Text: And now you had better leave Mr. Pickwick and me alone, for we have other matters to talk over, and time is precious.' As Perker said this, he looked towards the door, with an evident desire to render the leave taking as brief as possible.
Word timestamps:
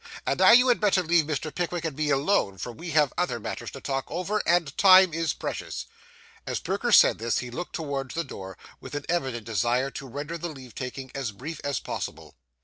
And 0.25 0.39
now 0.39 0.49
you 0.49 0.67
had 0.69 0.79
better 0.79 1.03
leave 1.03 1.25
Mr. 1.25 1.53
Pickwick 1.53 1.85
and 1.85 1.95
me 1.95 2.09
alone, 2.09 2.57
for 2.57 2.71
we 2.71 2.89
have 2.89 3.13
other 3.19 3.39
matters 3.39 3.69
to 3.69 3.81
talk 3.81 4.05
over, 4.07 4.41
and 4.47 4.75
time 4.75 5.13
is 5.13 5.33
precious.' 5.33 5.85
As 6.47 6.59
Perker 6.59 6.91
said 6.91 7.19
this, 7.19 7.37
he 7.37 7.51
looked 7.51 7.73
towards 7.75 8.15
the 8.15 8.23
door, 8.23 8.57
with 8.79 8.95
an 8.95 9.05
evident 9.07 9.45
desire 9.45 9.91
to 9.91 10.07
render 10.07 10.39
the 10.39 10.49
leave 10.49 10.73
taking 10.73 11.11
as 11.13 11.31
brief 11.31 11.61
as 11.63 11.79
possible. 11.79 12.33